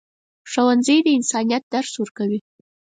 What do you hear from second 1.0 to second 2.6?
د انسانیت درس ورکوي.